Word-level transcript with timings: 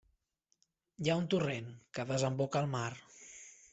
Hi 1.03 1.11
ha 1.13 1.17
un 1.23 1.29
torrent, 1.33 1.69
que 1.99 2.07
desemboca 2.13 2.63
al 2.63 2.71
mar. 2.77 2.91